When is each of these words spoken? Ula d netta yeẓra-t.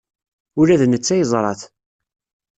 Ula 0.59 0.75
d 0.81 0.83
netta 0.87 1.15
yeẓra-t. 1.15 1.61